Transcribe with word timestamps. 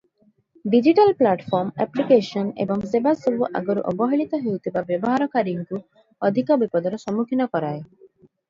Digital 0.73 1.11
platform, 1.17 1.73
application 1.85 2.55
ଏବଂ 2.65 2.81
ସେବାସବୁ 2.93 3.49
ଆଗରୁ 3.61 3.83
ଅବହେଳିତ 3.93 4.41
ହେଉଥିବା 4.47 4.83
ବ୍ୟବହାରକାରୀଙ୍କୁ 4.89 5.83
ଅଧିକ 6.31 6.59
ବିପଦର 6.65 7.03
ସମ୍ମୁଖୀନ 7.07 7.49
କରାଏ। 7.55 7.79